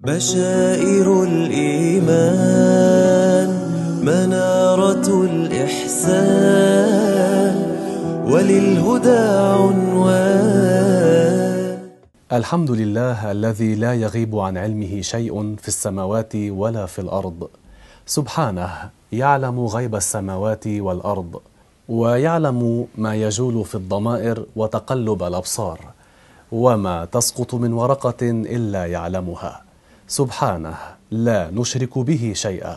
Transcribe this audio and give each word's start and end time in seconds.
بشائر 0.00 1.24
الإيمان 1.24 2.28
منارة 4.04 5.24
الإحسان 5.24 6.36
وللهدى 8.28 9.18
عنوان. 9.56 10.68
الحمد 12.32 12.70
لله 12.70 13.32
الذي 13.32 13.74
لا 13.74 13.94
يغيب 13.94 14.36
عن 14.36 14.56
علمه 14.56 15.00
شيء 15.00 15.56
في 15.56 15.68
السماوات 15.68 16.36
ولا 16.36 16.86
في 16.86 16.98
الأرض. 16.98 17.48
سبحانه 18.06 18.90
يعلم 19.12 19.66
غيب 19.66 19.94
السماوات 19.94 20.66
والأرض 20.66 21.40
ويعلم 21.88 22.86
ما 22.98 23.14
يجول 23.14 23.64
في 23.64 23.74
الضمائر 23.74 24.46
وتقلب 24.56 25.22
الأبصار 25.22 25.80
وما 26.52 27.04
تسقط 27.04 27.54
من 27.54 27.72
ورقة 27.72 28.22
إلا 28.22 28.86
يعلمها. 28.86 29.65
سبحانه 30.08 30.76
لا 31.10 31.50
نشرك 31.50 31.98
به 31.98 32.32
شيئا. 32.34 32.76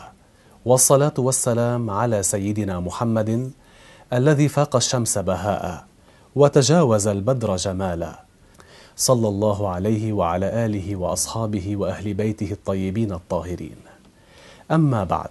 والصلاة 0.64 1.14
والسلام 1.18 1.90
على 1.90 2.22
سيدنا 2.22 2.80
محمد 2.80 3.50
الذي 4.12 4.48
فاق 4.48 4.76
الشمس 4.76 5.18
بهاء 5.18 5.84
وتجاوز 6.36 7.06
البدر 7.06 7.56
جمالا. 7.56 8.24
صلى 8.96 9.28
الله 9.28 9.68
عليه 9.68 10.12
وعلى 10.12 10.66
آله 10.66 10.96
وأصحابه 10.96 11.76
وأهل 11.76 12.14
بيته 12.14 12.52
الطيبين 12.52 13.12
الطاهرين. 13.12 13.76
أما 14.70 15.04
بعد 15.04 15.30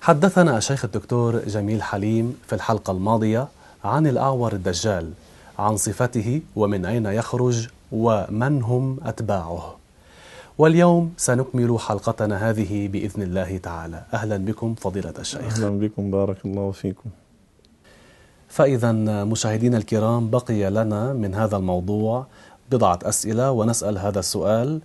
حدثنا 0.00 0.58
الشيخ 0.58 0.84
الدكتور 0.84 1.38
جميل 1.38 1.82
حليم 1.82 2.36
في 2.46 2.54
الحلقة 2.54 2.90
الماضية 2.90 3.48
عن 3.84 4.06
الأعور 4.06 4.52
الدجال 4.52 5.12
عن 5.58 5.76
صفته 5.76 6.40
ومن 6.56 6.84
أين 6.84 7.06
يخرج 7.06 7.68
ومن 7.92 8.62
هم 8.62 8.96
أتباعه. 9.04 9.77
واليوم 10.58 11.12
سنكمل 11.16 11.78
حلقتنا 11.78 12.50
هذه 12.50 12.88
بإذن 12.88 13.22
الله 13.22 13.58
تعالى. 13.58 14.04
أهلا 14.14 14.36
بكم 14.36 14.74
فضيلة 14.74 15.14
الشيخ. 15.18 15.40
أهلا 15.40 15.78
بكم 15.78 16.10
بارك 16.10 16.44
الله 16.44 16.70
فيكم. 16.70 17.10
فإذا 18.48 18.92
مشاهدينا 19.24 19.78
الكرام 19.78 20.30
بقي 20.30 20.70
لنا 20.70 21.12
من 21.12 21.34
هذا 21.34 21.56
الموضوع 21.56 22.26
بضعة 22.70 22.98
أسئلة 23.02 23.50
ونسأل 23.50 23.98
هذا 23.98 24.18
السؤال 24.18 24.80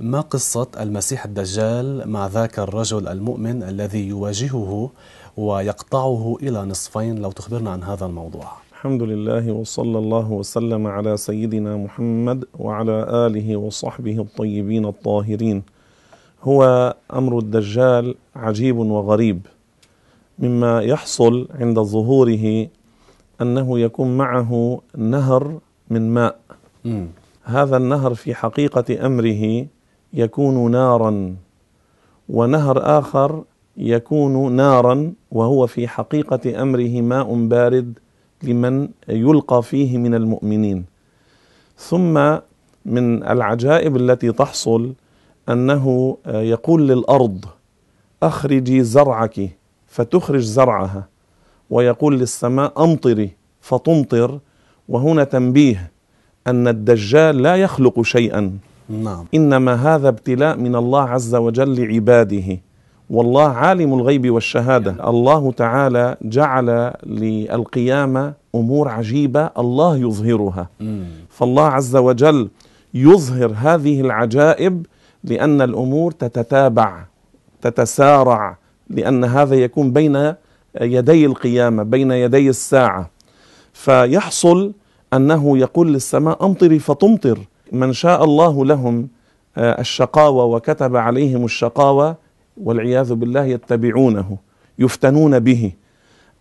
ما 0.00 0.20
قصة 0.20 0.66
المسيح 0.80 1.24
الدجال 1.24 2.08
مع 2.08 2.26
ذاك 2.26 2.58
الرجل 2.58 3.08
المؤمن 3.08 3.62
الذي 3.62 4.08
يواجهه 4.08 4.90
ويقطعه 5.36 6.36
إلى 6.42 6.64
نصفين؟ 6.64 7.18
لو 7.18 7.30
تخبرنا 7.30 7.70
عن 7.70 7.82
هذا 7.82 8.06
الموضوع. 8.06 8.52
الحمد 8.86 9.02
لله 9.02 9.52
وصلى 9.52 9.98
الله 9.98 10.32
وسلم 10.32 10.86
على 10.86 11.16
سيدنا 11.16 11.76
محمد 11.76 12.44
وعلى 12.58 13.26
آله 13.26 13.56
وصحبه 13.56 14.18
الطيبين 14.20 14.84
الطاهرين 14.86 15.62
هو 16.42 16.94
أمر 17.12 17.38
الدجال 17.38 18.14
عجيب 18.36 18.76
وغريب 18.76 19.46
مما 20.38 20.82
يحصل 20.82 21.48
عند 21.54 21.78
ظهوره 21.78 22.68
أنه 23.42 23.78
يكون 23.78 24.16
معه 24.16 24.80
نهر 24.96 25.58
من 25.90 26.14
ماء. 26.14 26.38
هذا 27.44 27.76
النهر 27.76 28.14
في 28.14 28.34
حقيقة 28.34 29.06
أمره 29.06 29.66
يكون 30.12 30.70
نارا 30.70 31.36
ونهر 32.28 32.98
آخر 32.98 33.44
يكون 33.76 34.52
نارا 34.52 35.12
وهو 35.30 35.66
في 35.66 35.88
حقيقة 35.88 36.62
أمره 36.62 37.00
ماء 37.00 37.34
بارد 37.34 37.98
لمن 38.42 38.88
يلقى 39.08 39.62
فيه 39.62 39.98
من 39.98 40.14
المؤمنين. 40.14 40.84
ثم 41.78 42.14
من 42.84 43.22
العجائب 43.22 43.96
التي 43.96 44.32
تحصل 44.32 44.92
أنه 45.48 46.16
يقول 46.26 46.88
للأرض 46.88 47.44
أخرجي 48.22 48.82
زرعك 48.82 49.50
فتخرج 49.86 50.40
زرعها. 50.40 51.08
ويقول 51.70 52.18
للسماء 52.18 52.84
أمطري 52.84 53.30
فتمطر 53.60 54.38
وهنا 54.88 55.24
تنبيه 55.24 55.90
أن 56.46 56.68
الدجال 56.68 57.42
لا 57.42 57.56
يخلق 57.56 58.02
شيئا. 58.02 58.58
نعم. 58.88 59.24
إنما 59.34 59.74
هذا 59.74 60.08
ابتلاء 60.08 60.56
من 60.56 60.76
الله 60.76 61.02
عز 61.02 61.34
وجل 61.34 61.80
لعباده. 61.80 62.58
والله 63.10 63.48
عالم 63.48 63.94
الغيب 63.94 64.30
والشهادة. 64.30 64.96
الله 65.08 65.52
تعالى 65.52 66.16
جعل 66.22 66.92
للقيامة 67.06 68.32
أمور 68.54 68.88
عجيبة 68.88 69.50
الله 69.58 69.96
يظهرها. 69.96 70.68
فالله 71.30 71.66
عز 71.66 71.96
وجل 71.96 72.48
يظهر 72.94 73.52
هذه 73.56 74.00
العجائب 74.00 74.86
لأن 75.24 75.62
الأمور 75.62 76.12
تتتابع 76.12 77.04
تتسارع 77.62 78.56
لأن 78.90 79.24
هذا 79.24 79.54
يكون 79.54 79.92
بين 79.92 80.34
يدي 80.80 81.26
القيامة 81.26 81.82
بين 81.82 82.10
يدي 82.10 82.48
الساعة. 82.48 83.10
فيحصل 83.72 84.72
أنه 85.12 85.58
يقول 85.58 85.92
للسماء 85.92 86.44
امطري 86.46 86.78
فتمطر 86.78 87.38
من 87.72 87.92
شاء 87.92 88.24
الله 88.24 88.64
لهم 88.64 89.08
آه، 89.58 89.80
الشقاوة 89.80 90.44
وكتب 90.44 90.96
عليهم 90.96 91.44
الشقاوة 91.44 92.16
والعياذ 92.56 93.14
بالله 93.14 93.44
يتبعونه 93.44 94.36
يفتنون 94.78 95.38
به. 95.38 95.72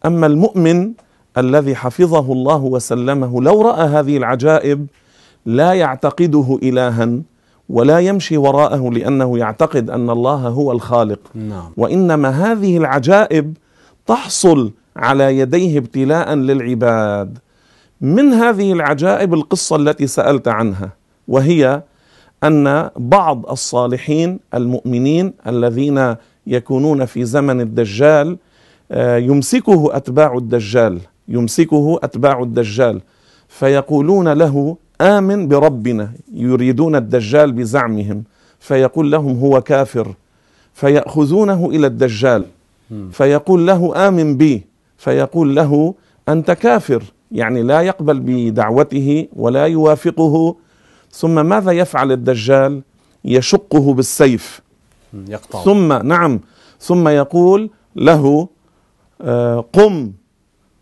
أما 0.05 0.27
المؤمن 0.27 0.91
الذي 1.37 1.75
حفظه 1.75 2.31
الله 2.33 2.63
وسلمه 2.63 3.41
لو 3.41 3.61
رأى 3.61 3.87
هذه 3.87 4.17
العجائب 4.17 4.87
لا 5.45 5.73
يعتقده 5.73 6.59
الها 6.63 7.09
ولا 7.69 7.99
يمشي 7.99 8.37
وراءه 8.37 8.89
لأنه 8.91 9.37
يعتقد 9.37 9.89
أن 9.89 10.09
الله 10.09 10.47
هو 10.47 10.71
الخالق. 10.71 11.19
نعم. 11.35 11.71
وإنما 11.77 12.29
هذه 12.29 12.77
العجائب 12.77 13.57
تحصل 14.07 14.71
على 14.95 15.39
يديه 15.39 15.77
ابتلاء 15.77 16.33
للعباد. 16.33 17.37
من 18.01 18.33
هذه 18.33 18.73
العجائب 18.73 19.33
القصة 19.33 19.75
التي 19.75 20.07
سألت 20.07 20.47
عنها 20.47 20.89
وهي 21.27 21.83
أن 22.47 22.89
بعض 22.97 23.49
الصالحين 23.49 24.39
المؤمنين 24.53 25.33
الذين 25.47 26.15
يكونون 26.47 27.05
في 27.05 27.25
زمن 27.25 27.61
الدجال 27.61 28.37
آه، 28.91 29.17
يمسكه 29.17 29.89
أتباع 29.97 30.37
الدجال 30.37 30.99
يمسكه 31.27 31.99
أتباع 32.03 32.43
الدجال. 32.43 33.01
فيقولون 33.47 34.33
له 34.33 34.77
آمن 35.01 35.47
بربنا 35.47 36.11
يريدون 36.33 36.95
الدجال 36.95 37.51
بزعمهم. 37.51 38.23
فيقول 38.59 39.11
لهم 39.11 39.39
هو 39.39 39.61
كافر. 39.61 40.13
فيأخذونه 40.73 41.69
إلى 41.69 41.87
الدجال. 41.87 42.45
فيقول 43.11 43.67
له 43.67 44.07
آمن 44.07 44.37
بي. 44.37 44.63
فيقول 44.97 45.55
له 45.55 45.93
أنت 46.29 46.51
كافر. 46.51 47.03
يعني 47.31 47.61
لا 47.63 47.81
يقبل 47.81 48.19
بدعوته 48.19 49.27
ولا 49.35 49.65
يوافقه 49.65 50.55
ثم 51.15 51.45
ماذا 51.45 51.71
يفعل 51.71 52.11
الدجال؟ 52.11 52.81
يشقه 53.25 53.93
بالسيف. 53.93 54.61
يقطع. 55.27 55.63
ثم 55.63 55.93
نعم. 55.93 56.39
ثم 56.79 57.07
يقول 57.07 57.69
له 57.95 58.47
آه، 59.21 59.65
قم. 59.73 60.11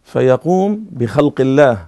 فيقوم 0.03 0.85
بخلق 0.91 1.41
الله. 1.41 1.85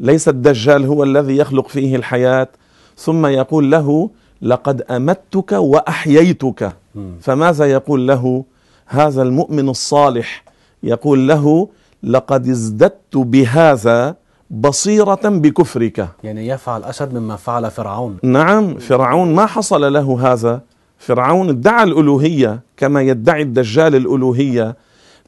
ليس 0.00 0.28
الدجال 0.28 0.84
هو 0.86 1.04
الذي 1.04 1.36
يخلق 1.36 1.68
فيه 1.68 1.96
الحياة. 1.96 2.48
ثم 2.96 3.26
يقول 3.26 3.70
له 3.70 4.10
لقد 4.42 4.82
أمتك 4.82 5.52
وأحييتك. 5.52 6.72
فماذا 7.20 7.64
يقول 7.64 8.08
له؟ 8.08 8.44
هذا 8.86 9.22
المؤمن 9.22 9.68
الصالح 9.68 10.44
يقول 10.82 11.28
له 11.28 11.68
لقد 12.02 12.48
ازددت 12.48 13.16
بهذا 13.16 14.16
بصيرة 14.52 15.20
بكفرك. 15.24 16.08
يعني 16.24 16.48
يفعل 16.48 16.84
أشد 16.84 17.14
مما 17.14 17.36
فعل 17.36 17.70
فرعون. 17.70 18.16
نعم 18.22 18.78
فرعون 18.78 19.34
ما 19.34 19.46
حصل 19.46 19.92
له 19.92 20.32
هذا. 20.32 20.60
فرعون 20.98 21.48
ادعى 21.48 21.82
الألوهية 21.82 22.60
كما 22.76 23.02
يدعي 23.02 23.42
الدجال 23.42 23.94
الألوهية 23.94 24.76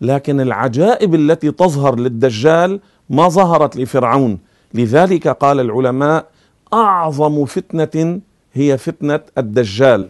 لكن 0.01 0.41
العجائب 0.41 1.15
التي 1.15 1.51
تظهر 1.51 1.99
للدجال 1.99 2.81
ما 3.11 3.29
ظهرت 3.29 3.77
لفرعون. 3.77 4.39
لذلك 4.75 5.29
قال 5.29 5.61
العلماء 5.61 6.27
أعظم 6.73 7.45
فتنة 7.45 8.21
هي 8.53 8.79
فتنة 8.79 9.21
الدجال. 9.39 10.09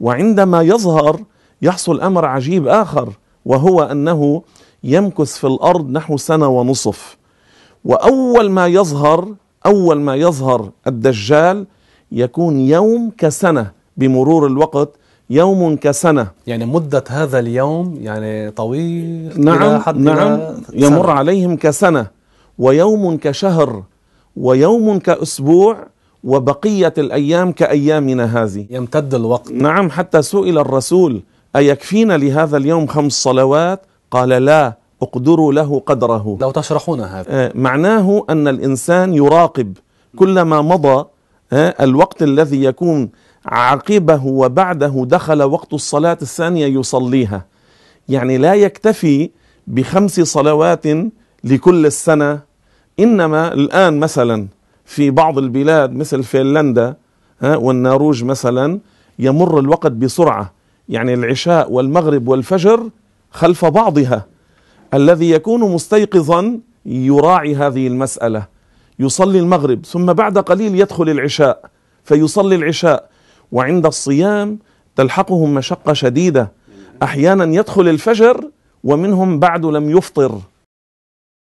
وعندما 0.00 0.62
يظهر 0.62 1.20
يحصل 1.62 2.00
أمر 2.00 2.24
عجيب 2.24 2.68
آخر 2.68 3.12
وهو 3.44 3.82
أنه 3.82 4.42
يمكث 4.84 5.36
في 5.36 5.46
الأرض 5.46 5.90
نحو 5.90 6.16
سنة 6.16 6.48
ونصف. 6.48 7.17
وأول 7.88 8.50
ما 8.50 8.66
يظهر 8.66 9.28
أول 9.66 10.00
ما 10.00 10.14
يظهر 10.16 10.70
الدجال 10.86 11.66
يكون 12.12 12.60
يوم 12.60 13.12
كسنة 13.18 13.70
بمرور 13.96 14.46
الوقت 14.46 14.88
يوم 15.30 15.76
كسنة. 15.76 16.26
يعني 16.46 16.66
مدة 16.66 17.04
هذا 17.08 17.38
اليوم 17.38 17.98
يعني 18.00 18.50
طويل 18.50 19.32
إلى 19.32 19.44
نعم 19.44 19.80
حد 19.80 19.96
نعم. 19.96 20.16
إلى 20.18 20.54
يمر 20.74 21.02
سنة. 21.06 21.12
عليهم 21.12 21.56
كسنة 21.56 22.06
ويوم 22.58 23.16
كشهر 23.16 23.82
ويوم 24.36 24.98
كأسبوع 24.98 25.86
وبقية 26.24 26.94
الأيام 26.98 27.52
كأيامنا 27.52 28.42
هذه. 28.42 28.66
يمتد 28.70 29.14
الوقت. 29.14 29.52
نعم 29.52 29.90
حتى 29.90 30.22
سئل 30.22 30.58
الرسول 30.58 31.22
أيكفينا 31.56 32.16
لهذا 32.16 32.56
اليوم 32.56 32.86
خمس 32.86 33.12
صلوات؟ 33.12 33.80
قال 34.10 34.28
لا. 34.28 34.87
اقدروا 35.02 35.52
له 35.52 35.82
قدره. 35.86 36.38
لو 36.40 36.50
تشرحون 36.50 37.00
هذا. 37.00 37.24
آه، 37.28 37.52
معناه 37.54 38.24
أن 38.30 38.48
الإنسان 38.48 39.14
يراقب 39.14 39.76
كلما 40.16 40.62
مضى 40.62 41.04
آه، 41.52 41.74
الوقت 41.80 42.22
الذي 42.22 42.64
يكون 42.64 43.08
عقبه 43.46 44.26
وبعده 44.26 45.04
دخل 45.06 45.42
وقت 45.42 45.74
الصلاة 45.74 46.18
الثانية 46.22 46.66
يصليها. 46.66 47.44
يعني 48.08 48.38
لا 48.38 48.54
يكتفي 48.54 49.30
بخمس 49.66 50.20
صلوات 50.20 50.84
لكل 51.44 51.86
السنة. 51.86 52.40
إنما 53.00 53.52
الآن 53.52 54.00
مثلا 54.00 54.46
في 54.84 55.10
بعض 55.10 55.38
البلاد 55.38 55.92
مثل 55.92 56.22
فنلندا 56.22 56.94
ها، 57.40 57.56
والنرويج 57.56 58.24
مثلا 58.24 58.78
يمر 59.18 59.58
الوقت 59.58 59.92
بسرعة. 59.92 60.52
يعني 60.88 61.14
العشاء 61.14 61.72
والمغرب 61.72 62.28
والفجر 62.28 62.90
خلف 63.30 63.64
بعضها. 63.64 64.26
الذي 64.94 65.30
يكون 65.30 65.60
مستيقظا 65.60 66.60
يراعي 66.86 67.54
هذه 67.56 67.86
المسألة. 67.86 68.46
يصلي 68.98 69.38
المغرب 69.38 69.86
ثم 69.86 70.12
بعد 70.12 70.38
قليل 70.38 70.80
يدخل 70.80 71.08
العشاء 71.08 71.70
فيصلي 72.04 72.54
العشاء. 72.54 73.10
وعند 73.52 73.86
الصيام 73.86 74.58
تلحقهم 74.96 75.54
مشقة 75.54 75.92
شديدة. 75.92 76.52
أحيانا 77.02 77.54
يدخل 77.54 77.88
الفجر 77.88 78.50
ومنهم 78.84 79.38
بعد 79.38 79.66
لم 79.66 79.90
يفطر. 79.90 80.38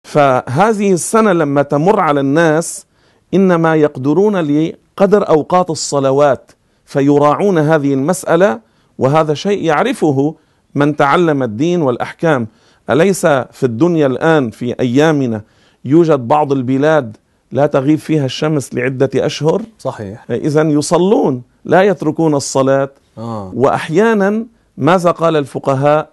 فهذه 0.04 0.92
السنة 0.92 1.32
لما 1.32 1.62
تمر 1.62 2.00
على 2.00 2.20
الناس 2.20 2.86
إنما 3.34 3.74
يقدرون 3.74 4.36
لقدر 4.36 5.28
أوقات 5.28 5.70
الصلوات 5.70 6.52
فيراعون 6.84 7.58
هذه 7.58 7.94
المسألة. 7.94 8.60
وهذا 8.98 9.34
شيء 9.34 9.64
يعرفه 9.64 10.34
من 10.74 10.96
تعلم 10.96 11.42
الدين 11.42 11.82
والأحكام. 11.82 12.46
أليس 12.90 13.26
في 13.26 13.62
الدنيا 13.62 14.06
الآن 14.06 14.50
في 14.50 14.74
أيامنا 14.80 15.42
يوجد 15.84 16.28
بعض 16.28 16.52
البلاد 16.52 17.16
لا 17.52 17.66
تغيب 17.66 17.98
فيها 17.98 18.24
الشمس 18.24 18.74
لعدة 18.74 19.10
أشهر؟ 19.14 19.62
صحيح. 19.78 20.24
إذا 20.30 20.62
يصلون 20.62 21.42
لا 21.64 21.82
يتركون 21.82 22.34
الصلاة. 22.34 22.90
آه. 23.18 23.52
واحيانا 23.54 24.46
ماذا 24.76 25.10
قال 25.10 25.36
الفقهاء؟ 25.36 26.08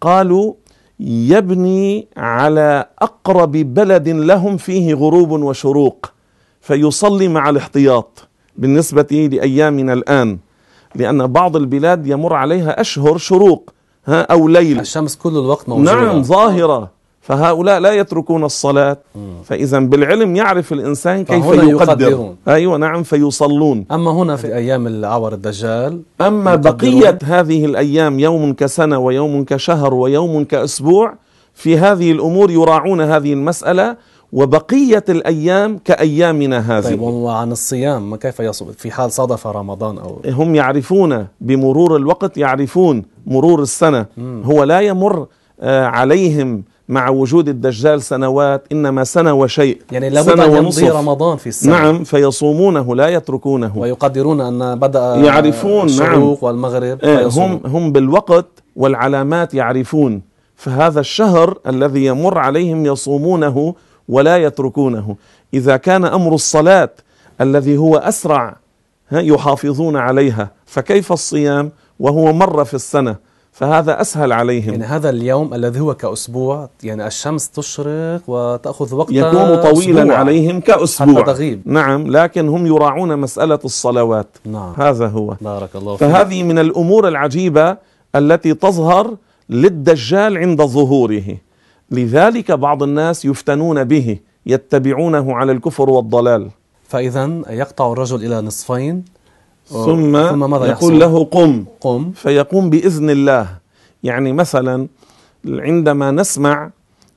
قالوا 0.00 0.54
يبني 1.00 2.08
على 2.16 2.86
أقرب 2.98 3.52
بلد 3.52 4.08
لهم 4.08 4.56
فيه 4.56 4.94
غروب 4.94 5.30
وشروق 5.30 6.12
فيصلي 6.60 7.28
مع 7.28 7.50
الاحتياط 7.50 8.28
بالنسبة 8.56 9.28
لأيامنا 9.32 9.92
الآن 9.92 10.38
لأن 10.94 11.26
بعض 11.26 11.56
البلاد 11.56 12.06
يمر 12.06 12.34
عليها 12.34 12.80
أشهر 12.80 13.16
شروق. 13.18 13.72
ها 14.06 14.20
أو 14.20 14.48
ليل. 14.48 14.80
الشمس 14.80 15.16
كل 15.16 15.30
الوقت 15.30 15.68
موجودة. 15.68 15.94
نعم 15.94 16.22
ظاهرة. 16.22 17.02
فهؤلاء 17.20 17.78
لا 17.80 17.92
يتركون 17.92 18.44
الصلاة. 18.44 18.96
فإذا 19.44 19.78
بالعلم 19.78 20.36
يعرف 20.36 20.72
الإنسان 20.72 21.24
كيف 21.24 21.44
يقدر. 21.44 21.68
يقدرون. 21.68 22.36
أيوه 22.48 22.76
نعم 22.76 23.02
فيصلون. 23.02 23.84
أما 23.92 24.10
هنا 24.10 24.36
في 24.36 24.56
أيام 24.56 24.86
العور 24.86 25.32
الدجال 25.32 26.00
أما. 26.20 26.54
بقية 26.54 27.18
هذه 27.24 27.64
الأيام 27.64 28.18
يوم 28.18 28.52
كسنة 28.52 28.98
ويوم 28.98 29.44
كشهر 29.44 29.94
ويوم 29.94 30.44
كأسبوع 30.44 31.14
في 31.54 31.78
هذه 31.78 32.12
الأمور 32.12 32.50
يراعون 32.50 33.00
هذه 33.00 33.32
المسألة 33.32 33.96
وبقية 34.32 35.04
الأيام 35.08 35.78
كأيامنا 35.84 36.58
طيب 36.58 36.70
هذه 36.70 37.00
وعن 37.00 37.52
الصيام 37.52 38.10
ما 38.10 38.16
كيف 38.16 38.40
يصوم 38.40 38.72
في 38.72 38.90
حال 38.90 39.12
صادف 39.12 39.46
رمضان 39.46 39.98
أو 39.98 40.20
هم 40.26 40.54
يعرفون 40.54 41.26
بمرور 41.40 41.96
الوقت 41.96 42.38
يعرفون 42.38 43.02
مرور 43.26 43.62
السنة. 43.62 44.06
هو 44.44 44.64
لا 44.64 44.80
يمر 44.80 45.26
آه، 45.60 45.84
عليهم 45.86 46.62
مع 46.88 47.08
وجود 47.08 47.48
الدجال 47.48 48.02
سنوات 48.02 48.64
إنما 48.72 49.04
سنة 49.04 49.32
وشيء. 49.34 49.78
يعني 49.92 50.10
لابد 50.10 50.40
أن 50.40 50.56
يمضي. 50.56 50.88
رمضان 50.88 51.36
في 51.36 51.46
السنة. 51.46 51.72
نعم 51.72 52.04
فيصومونه 52.04 52.96
لا 52.96 53.08
يتركونه. 53.08 53.78
ويقدرون 53.78 54.40
أن 54.40 54.78
بدأ 54.78 55.14
يعرفون، 55.14 55.84
الشروق 55.84 56.44
والمغرب 56.44 56.98
إيه، 57.04 57.16
فيصومون. 57.16 57.60
هم 57.64 57.76
هم 57.76 57.92
بالوقت 57.92 58.46
والعلامات 58.76 59.54
يعرفون. 59.54 60.22
فهذا 60.56 61.00
الشهر 61.00 61.58
الذي 61.66 62.04
يمر 62.04 62.38
عليهم 62.38 62.86
يصومونه 62.86 63.74
ولا 64.08 64.36
يتركونه. 64.36 65.16
إذا 65.54 65.76
كان 65.76 66.04
أمر 66.04 66.34
الصلاة 66.34 66.90
الذي 67.40 67.76
هو 67.76 67.96
أسرع 67.96 68.56
ها، 69.08 69.20
يحافظون 69.20 69.96
عليها 69.96 70.50
فكيف 70.66 71.12
الصيام 71.12 71.72
وهو 72.00 72.32
مره 72.32 72.62
في 72.62 72.74
السنة؟ 72.74 73.16
فهذا 73.52 74.00
أسهل 74.00 74.32
عليهم. 74.32 74.70
يعني 74.70 74.84
هذا 74.84 75.10
اليوم 75.10 75.54
الذي 75.54 75.80
هو 75.80 75.94
كأسبوع 75.94 76.68
يعني 76.82 77.06
الشمس 77.06 77.50
تشرق 77.50 78.20
وتأخذ 78.26 78.94
وقتا 78.94 79.14
يكون 79.14 79.72
طويلا 79.72 80.02
أسبوع. 80.02 80.16
عليهم 80.16 80.60
كأسبوع. 80.60 81.14
حتى 81.14 81.32
تغيب. 81.32 81.62
نعم 81.64 82.06
لكن 82.06 82.48
هم 82.48 82.66
يراعون 82.66 83.18
مسألة 83.18 83.58
الصلوات. 83.64 84.26
نعم. 84.44 84.74
هذا 84.76 85.06
هو. 85.06 85.34
بارك 85.40 85.76
الله 85.76 85.96
فيك. 85.96 86.08
فهذه 86.08 86.42
من 86.42 86.58
الأمور 86.58 87.08
العجيبة 87.08 87.76
التي 88.16 88.54
تظهر 88.54 89.16
للدجال 89.50 90.38
عند 90.38 90.62
ظهوره. 90.62 91.36
لذلك 91.92 92.52
بعض 92.52 92.82
الناس 92.82 93.24
يفتنون 93.24 93.84
به 93.84 94.18
يتبعونه 94.46 95.36
على 95.36 95.52
الكفر 95.52 95.90
والضلال. 95.90 96.50
فإذا 96.88 97.42
يقطع 97.50 97.92
الرجل 97.92 98.26
إلى 98.26 98.40
نصفين 98.40 99.04
ثم, 99.66 100.28
ثم 100.30 100.50
ماذا 100.50 100.66
يقول 100.66 100.70
يحصل؟ 100.70 100.98
له 100.98 101.24
قم. 101.24 101.64
قم. 101.80 102.12
فيقوم 102.12 102.70
بإذن 102.70 103.10
الله. 103.10 103.46
يعني 104.02 104.32
مثلا 104.32 104.88
عندما 105.48 106.10
نسمع 106.10 106.70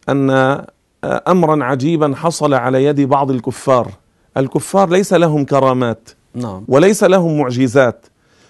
أن 0.09 0.61
امرا 1.03 1.63
عجيبا 1.63 2.15
حصل 2.15 2.53
على 2.53 2.85
يد 2.85 3.01
بعض 3.01 3.31
الكفار. 3.31 3.91
الكفار 4.37 4.89
ليس 4.89 5.13
لهم 5.13 5.45
كرامات 5.45 6.09
نعم. 6.35 6.63
وليس 6.67 7.03
لهم 7.03 7.39
معجزات. 7.39 8.05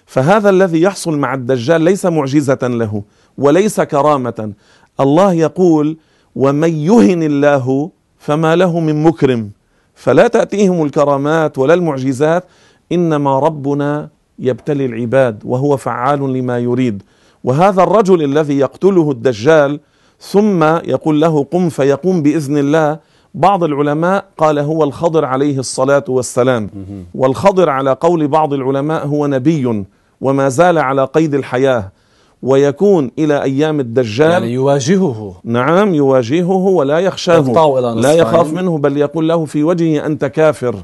فهذا 0.06 0.50
الذي 0.50 0.82
يحصل 0.82 1.18
مع 1.18 1.34
الدجال 1.34 1.80
ليس 1.80 2.06
معجزة 2.06 2.58
له 2.62 3.02
وليس 3.38 3.80
كرامة. 3.80 4.52
الله 5.00 5.32
يقول 5.32 5.96
ومن 6.36 6.72
يهن 6.74 7.22
الله 7.22 7.90
فما 8.18 8.56
له 8.56 8.80
من 8.80 9.02
مكرم 9.02 9.50
فلا 9.94 10.28
تأتيهم 10.28 10.82
الكرامات 10.84 11.58
ولا 11.58 11.74
المعجزات 11.74 12.44
إنما 12.92 13.38
ربنا 13.38 14.08
يبتلي 14.38 14.86
العباد 14.86 15.42
وهو 15.44 15.76
فعال 15.76 16.32
لما 16.32 16.58
يريد 16.58 17.02
وهذا 17.44 17.82
الرجل 17.82 18.22
الذي 18.22 18.58
يقتله 18.58 19.10
الدجال 19.10 19.80
ثم 20.20 20.64
يقول 20.64 21.20
له 21.20 21.44
قم 21.44 21.68
فيقوم 21.68 22.22
بإذن 22.22 22.58
الله 22.58 22.98
بعض 23.34 23.64
العلماء 23.64 24.24
قال 24.38 24.58
هو 24.58 24.84
الخضر 24.84 25.24
عليه 25.24 25.58
الصلاة 25.58 26.04
والسلام 26.08 26.70
والخضر 27.14 27.70
على 27.70 27.92
قول 28.00 28.28
بعض 28.28 28.52
العلماء 28.52 29.06
هو 29.06 29.26
نبي 29.26 29.84
وما 30.20 30.48
زال 30.48 30.78
على 30.78 31.04
قيد 31.04 31.34
الحياة 31.34 31.92
ويكون 32.42 33.10
إلى 33.18 33.42
أيام 33.42 33.80
الدجال. 33.80 34.30
يعني 34.30 34.52
يواجهه. 34.52 35.34
نعم 35.44 35.94
يواجهه 35.94 36.50
ولا 36.50 36.98
يخشاه. 36.98 37.40
لا. 37.94 38.12
يخاف 38.12 38.52
منه 38.52 38.78
بل 38.78 38.96
يقول 38.96 39.28
له 39.28 39.44
في 39.44 39.62
وجهه 39.64 40.06
أنت 40.06 40.24
كافر. 40.24 40.76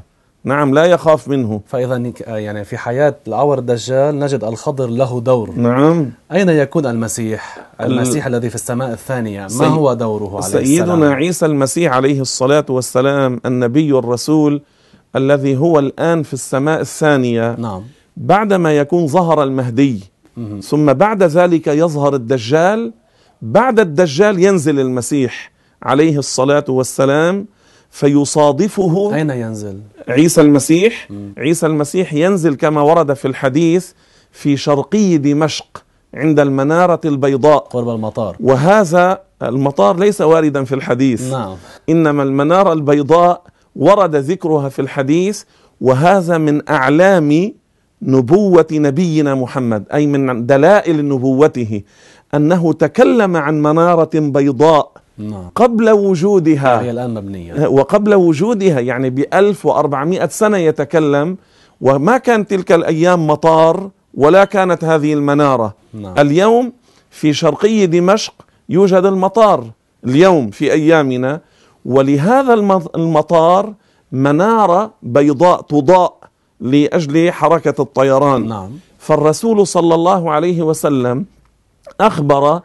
نعم 0.45 0.73
لا 0.73 0.85
يخاف 0.85 1.27
منه. 1.27 1.61
فإذا 1.67 1.97
نك- 1.97 2.21
يعني 2.27 2.63
في 2.63 2.77
حياة 2.77 3.15
العور 3.27 3.59
الدجال 3.59 4.19
نجد 4.19 4.43
الخضر 4.43 4.87
له 4.89 5.21
دور. 5.21 5.51
نعم. 5.55 6.11
أين 6.31 6.49
يكون 6.49 6.85
المسيح؟ 6.85 7.57
المسيح 7.81 8.25
الذي 8.27 8.49
في 8.49 8.55
السماء 8.55 8.91
الثانية. 8.91 9.47
ما 9.59 9.65
هو 9.67 9.93
دوره 9.93 10.35
عليه 10.35 10.65
سيدنا 10.65 10.93
السلام؟ 10.93 11.13
عيسى 11.13 11.45
المسيح 11.45 11.93
عليه 11.93 12.21
الصلاة 12.21 12.65
والسلام 12.69 13.39
النبي 13.45 13.91
الرسول 13.91 14.61
الذي 15.15 15.57
هو 15.57 15.79
الآن 15.79 16.23
في 16.23 16.33
السماء 16.33 16.81
الثانية. 16.81 17.55
نعم. 17.59 17.81
بعدما 18.17 18.77
يكون 18.77 19.07
ظهر 19.07 19.43
المهدي. 19.43 20.12
ثم 20.61 20.93
بعد 20.93 21.23
ذلك 21.23 21.67
يظهر 21.67 22.15
الدجال. 22.15 22.93
بعد 23.41 23.79
الدجال 23.79 24.39
ينزل 24.39 24.79
المسيح 24.79 25.51
عليه 25.83 26.17
الصلاة 26.19 26.65
والسلام 26.69 27.45
فيصادفه 27.91 29.15
أين 29.15 29.29
ينزل؟ 29.29 29.79
عيسى 30.07 30.41
المسيح. 30.41 31.07
عيسى 31.37 31.65
المسيح 31.65 32.13
ينزل 32.13 32.55
كما 32.55 32.81
ورد 32.81 33.13
في 33.13 33.27
الحديث 33.27 33.91
في 34.31 34.57
شرقي 34.57 35.17
دمشق 35.17 35.83
عند 36.13 36.39
المنارة 36.39 37.01
البيضاء. 37.05 37.57
قرب 37.57 37.89
المطار. 37.89 38.37
وهذا 38.39 39.19
المطار 39.41 39.99
ليس 39.99 40.21
واردا 40.21 40.63
في 40.63 40.75
الحديث. 40.75 41.31
نعم. 41.31 41.55
إنما 41.89 42.23
المنارة 42.23 42.73
البيضاء 42.73 43.43
ورد 43.75 44.15
ذكرها 44.15 44.69
في 44.69 44.81
الحديث 44.81 45.43
وهذا 45.81 46.37
من 46.37 46.69
أعلام 46.69 47.53
نبوة 48.03 48.67
نبينا 48.71 49.35
محمد 49.35 49.83
أي 49.93 50.07
من 50.07 50.45
دلائل 50.45 51.05
نبوته 51.09 51.81
أنه 52.35 52.73
تكلم 52.73 53.37
عن 53.37 53.61
منارة 53.61 54.09
بيضاء 54.15 54.91
نعم. 55.17 55.49
قبل 55.55 55.89
وجودها. 55.89 56.81
هي 56.81 56.91
الآن 56.91 57.13
مبنية. 57.13 57.67
وقبل 57.67 58.13
وجودها 58.13 58.79
يعني 58.79 59.09
ب 59.09 59.25
1400 59.33 60.27
سنة 60.27 60.57
يتكلم 60.57 61.37
وما 61.81 62.17
كان 62.17 62.47
تلك 62.47 62.71
الأيام 62.71 63.27
مطار 63.27 63.89
ولا 64.13 64.45
كانت 64.45 64.83
هذه 64.83 65.13
المنارة. 65.13 65.73
نعم. 65.93 66.13
اليوم 66.19 66.73
في 67.09 67.33
شرقي 67.33 67.85
دمشق 67.85 68.33
يوجد 68.69 69.05
المطار 69.05 69.63
اليوم 70.05 70.49
في 70.49 70.71
أيامنا. 70.73 71.41
ولهذا 71.85 72.53
الم- 72.53 72.87
المطار 72.95 73.73
منارة 74.11 74.91
بيضاء 75.03 75.61
تضاء. 75.61 76.22
لأجل 76.63 77.31
حركة 77.31 77.81
الطيران. 77.81 78.47
نعم. 78.47 78.71
فالرسول 78.99 79.67
صلى 79.67 79.95
الله 79.95 80.31
عليه 80.31 80.61
وسلم 80.61 81.25
أخبر 82.01 82.61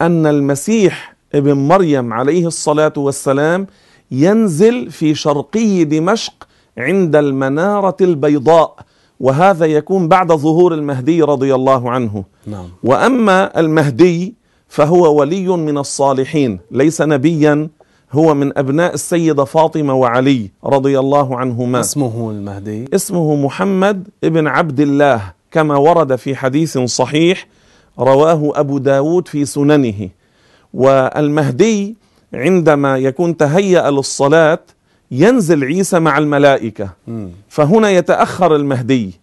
أن 0.00 0.26
المسيح 0.26 1.14
ابن 1.34 1.52
مريم 1.52 2.12
عليه 2.12 2.46
الصلاة 2.46 2.92
والسلام 2.96 3.66
ينزل 4.10 4.90
في 4.90 5.14
شرقي 5.14 5.84
دمشق 5.84 6.48
عند 6.78 7.16
المنارة 7.16 7.96
البيضاء 8.00 8.76
وهذا 9.20 9.66
يكون 9.66 10.08
بعد 10.08 10.32
ظهور 10.32 10.74
المهدي 10.74 11.22
رضي 11.22 11.54
الله 11.54 11.90
عنه. 11.90 12.24
نعم. 12.46 12.68
وأما 12.82 13.60
المهدي 13.60 14.34
فهو 14.68 15.20
ولي 15.20 15.48
من 15.48 15.78
الصالحين 15.78 16.60
ليس 16.70 17.00
نبيا 17.00 17.68
هو 18.12 18.34
من 18.34 18.58
أبناء 18.58 18.94
السيدة 18.94 19.44
فاطمة 19.44 19.94
وعلي 19.94 20.50
رضي 20.64 20.98
الله 20.98 21.36
عنهما. 21.36 21.80
اسمه 21.80 22.30
المهدي. 22.30 22.84
اسمه 22.94 23.36
محمد 23.36 24.08
ابن 24.24 24.46
عبد 24.46 24.80
الله 24.80 25.22
كما 25.50 25.76
ورد 25.76 26.16
في 26.16 26.36
حديث 26.36 26.78
صحيح 26.78 27.46
رواه 27.98 28.52
أبو 28.54 28.78
داود 28.78 29.28
في 29.28 29.44
سننه. 29.44 30.08
والمهدي 30.74 31.96
عندما 32.34 32.98
يكون 32.98 33.36
تهيأ 33.36 33.90
للصلاة 33.90 34.58
ينزل 35.10 35.64
عيسى 35.64 35.98
مع 35.98 36.18
الملائكة. 36.18 36.88
فهنا 37.48 37.90
يتأخر 37.90 38.56
المهدي. 38.56 39.22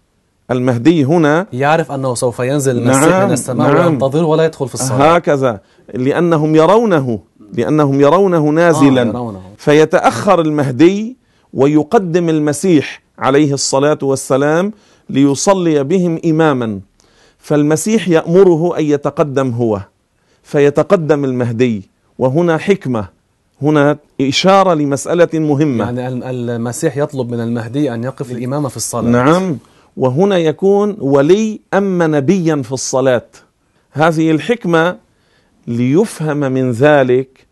المهدي 0.52 1.06
هنا 1.06 1.46
يعرف 1.54 1.92
أنه 1.92 2.16
سوف 2.16 2.40
ينزل 2.40 2.78
المسيح 2.78 3.10
نعم، 3.10 3.28
من 3.28 3.34
السماء 3.34 3.74
نعم. 3.74 3.86
وينتظر 3.86 4.24
ولا 4.24 4.46
يدخل 4.46 4.68
في 4.68 4.74
الصلاة. 4.74 5.16
هكذا 5.16 5.60
لأنهم 5.94 6.56
يرونه. 6.56 7.20
لأنهم 7.54 8.02
يرونه 8.02 8.50
نازلا. 8.50 9.02
آه 9.02 9.06
يرونه. 9.06 9.42
فيتأخر 9.58 10.42
المهدي 10.42 11.18
ويقدم 11.54 12.30
المسيح 12.30 13.02
عليه 13.20 13.54
الصلاة 13.54 13.98
والسلام 14.02 14.72
ليصلي 15.10 15.84
بهم 15.84 16.20
إماما. 16.26 16.80
فالمسيح 17.40 18.10
يأمره 18.10 18.78
أن 18.80 18.84
يتقدم 18.86 19.50
هو. 19.50 19.82
فيتقدم 20.44 21.26
المهدي. 21.26 21.90
وهنا 22.20 22.58
حكمة. 22.58 23.08
هنا 23.62 23.98
إشارة 24.22 24.74
لمسألة 24.74 25.30
مهمة. 25.34 25.86
يعني 25.86 26.08
الم- 26.08 26.24
المسيح 26.24 26.98
يطلب 26.98 27.32
من 27.32 27.40
المهدي 27.40 27.94
أن 27.94 28.04
يقف 28.04 28.32
الإمامة 28.32 28.70
في 28.70 28.78
الصلاة. 28.78 29.10
نعم. 29.12 29.58
وهنا 29.98 30.38
يكون 30.38 30.98
ولي 31.00 31.60
أما 31.74 32.08
نبيا 32.08 32.56
في 32.62 32.72
الصلاة. 32.72 33.26
هذه 33.92 34.32
الحكمة 34.32 34.96
ليفهم 35.68 36.38
من 36.38 36.72
ذلك 36.72 37.48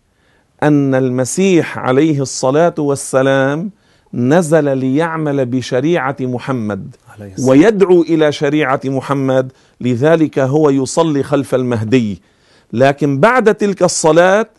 أن 0.63 0.95
المسيح 0.95 1.77
عليه 1.77 2.21
الصلاة 2.21 2.75
والسلام 2.77 3.71
نزل 4.13 4.77
ليعمل 4.77 5.45
بشريعة 5.45 6.15
محمد 6.19 6.95
ويدعو 7.43 8.01
إلى 8.01 8.31
شريعة 8.31 8.81
محمد 8.85 9.51
لذلك 9.81 10.39
هو 10.39 10.69
يصلي 10.69 11.23
خلف 11.23 11.55
المهدي. 11.55 12.21
لكن 12.73 13.19
بعد 13.19 13.55
تلك 13.55 13.83
الصلاة 13.83 14.49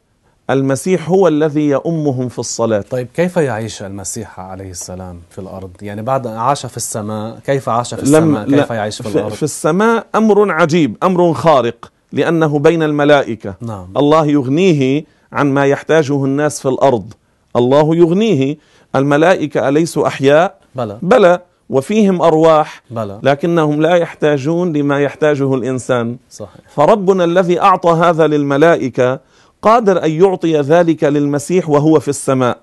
المسيح 0.51 1.09
هو 1.09 1.29
الذي 1.29 1.69
يؤمهم 1.69 2.29
في 2.29 2.39
الصلاة. 2.39 2.81
طيب 2.91 3.09
كيف 3.15 3.37
يعيش 3.37 3.83
المسيح 3.83 4.41
عليه 4.41 4.71
السلام 4.71 5.21
في 5.31 5.39
الأرض؟ 5.39 5.71
يعني 5.83 6.03
بعد 6.03 6.27
عاش 6.27 6.67
في 6.67 6.77
السماء 6.77 7.39
كيف 7.47 7.69
عاش 7.69 7.95
في 7.95 8.03
السماء؟ 8.03 8.51
كيف 8.51 8.71
يعيش 8.71 9.03
في 9.03 9.09
الأرض؟ 9.09 9.33
في 9.33 9.43
السماء 9.43 10.07
أمر 10.15 10.53
عجيب 10.53 10.97
أمر 11.03 11.35
خارق. 11.35 11.93
لأنه 12.13 12.59
بين 12.59 12.83
الملائكة. 12.83 13.55
نعم. 13.61 13.87
الله 13.97 14.27
يغنيه 14.27 15.05
عن 15.33 15.55
ما 15.55 15.67
يحتاجه 15.67 16.25
الناس 16.25 16.61
في 16.61 16.69
الأرض. 16.69 17.13
الله 17.57 17.97
يغنيه. 17.97 18.57
الملائكة 18.97 19.69
اليسوا 19.69 20.07
أحياء؟ 20.07 20.59
بلى. 20.75 20.99
بلى. 21.03 21.41
وفيهم 21.71 22.23
أرواح. 22.23 22.83
بلى. 22.91 23.21
لكنهم 23.23 23.83
لا 23.83 23.95
يحتاجون 23.95 24.73
لما 24.73 25.01
يحتاجه 25.01 25.55
الإنسان. 25.55 26.17
صحيح. 26.31 26.61
فربنا 26.75 27.25
الذي 27.25 27.61
أعطى 27.61 27.91
هذا 27.91 28.27
للملائكة 28.27 29.21
قادر 29.63 30.05
أن 30.05 30.11
يعطي 30.11 30.61
ذلك 30.61 31.05
للمسيح 31.05 31.69
وهو 31.69 32.01
في 32.01 32.09
السماء. 32.09 32.59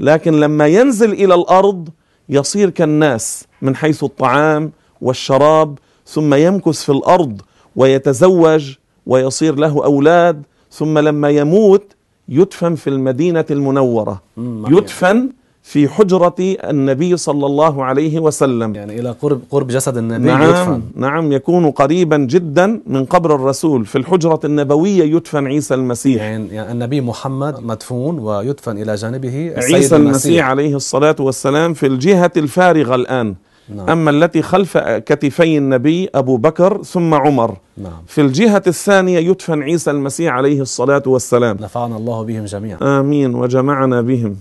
لكن 0.00 0.40
لما 0.40 0.66
ينزل 0.66 1.12
إلى 1.12 1.34
الأرض 1.34 1.88
يصير 2.28 2.70
كالناس 2.70 3.44
من 3.62 3.76
حيث 3.76 4.04
الطعام 4.04 4.72
والشراب 5.00 5.78
ثم 6.06 6.34
يمكث 6.34 6.82
في 6.82 6.92
الأرض 6.92 7.40
ويتزوج 7.76 8.74
ويصير 9.06 9.54
له 9.54 9.84
أولاد 9.84 10.42
ثم 10.70 10.98
لما 10.98 11.30
يموت 11.30 11.82
يدفن 12.28 12.74
في 12.74 12.90
المدينة 12.90 13.44
المنورة. 13.50 14.22
مم، 14.36 14.76
يدفن 14.76 15.28
في 15.62 15.88
حجرة 15.88 16.34
النبي 16.40 17.16
صلى 17.16 17.46
الله 17.46 17.84
عليه 17.84 18.18
وسلم. 18.18 18.74
يعني 18.74 19.00
إلى 19.00 19.10
قرب 19.10 19.40
قرب 19.50 19.66
جسد 19.66 19.96
النبي 19.96 20.24
نعم 20.24 20.42
يدفن. 20.42 20.82
نعم 20.96 21.32
يكون 21.32 21.70
قريبا 21.70 22.16
جدا 22.16 22.80
من 22.86 23.04
قبر 23.04 23.34
الرسول. 23.34 23.86
في 23.86 23.98
الحجرة 23.98 24.40
النبوية 24.44 25.04
يدفن 25.16 25.46
عيسى 25.46 25.74
المسيح. 25.74 26.22
يعني 26.22 26.48
يعني 26.48 26.72
النبي 26.72 27.00
محمد 27.00 27.60
مدفون 27.62 28.18
ويدفن 28.18 28.82
إلى 28.82 28.94
جانبه 28.94 29.52
عيسى 29.56 29.96
المسيح. 29.96 30.46
عليه 30.46 30.76
الصلاة 30.76 31.16
والسلام 31.20 31.74
في 31.74 31.86
الجهة 31.86 32.32
الفارغة 32.36 32.94
الآن. 32.94 33.34
نعم. 33.68 33.90
أما 33.90 34.10
التي 34.10 34.42
خلف 34.42 34.78
كتفي 34.78 35.58
النبي 35.58 36.08
أبو 36.14 36.36
بكر 36.36 36.82
ثم 36.82 37.14
عمر. 37.14 37.56
نعم. 37.76 38.02
في 38.06 38.20
الجهة 38.20 38.62
الثانية 38.66 39.18
يدفن 39.18 39.62
عيسى 39.62 39.90
المسيح 39.90 40.32
عليه 40.34 40.60
الصلاة 40.60 41.02
والسلام. 41.06 41.56
نفعنا 41.60 41.96
الله 41.96 42.22
بهم 42.22 42.44
جميعا. 42.44 42.78
آمين 43.00 43.34
وجمعنا 43.34 44.00
بهم. 44.00 44.36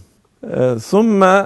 آه، 0.45 0.75
ثم 0.75 1.43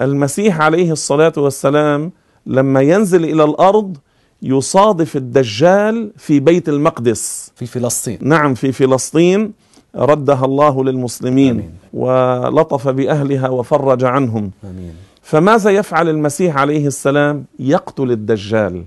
المسيح 0.00 0.60
عليه 0.60 0.92
الصلاة 0.92 1.32
والسلام 1.36 2.10
لما 2.46 2.80
ينزل 2.80 3.24
إلى 3.24 3.44
الأرض 3.44 3.96
يصادف 4.42 5.16
الدجال 5.16 6.10
في 6.16 6.40
بيت 6.40 6.68
المقدس. 6.68 7.52
في 7.56 7.66
فلسطين. 7.66 8.18
نعم 8.22 8.54
في 8.54 8.72
فلسطين. 8.72 9.52
ردها 9.96 10.44
الله 10.44 10.84
للمسلمين. 10.84 11.50
آمين. 11.50 11.70
ولطف 11.92 12.88
بأهلها 12.88 13.48
وفرج 13.48 14.04
عنهم. 14.04 14.50
آمين. 14.64 15.07
فماذا 15.32 15.70
يفعل 15.70 16.08
المسيح 16.08 16.56
عليه 16.56 16.86
السلام؟ 16.86 17.44
يقتل 17.58 18.10
الدجال. 18.10 18.84